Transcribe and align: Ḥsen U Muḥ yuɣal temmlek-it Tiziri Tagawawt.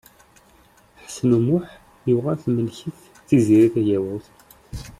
Ḥsen 1.03 1.29
U 1.37 1.39
Muḥ 1.45 1.67
yuɣal 2.09 2.37
temmlek-it 2.43 2.99
Tiziri 3.27 3.67
Tagawawt. 3.73 4.25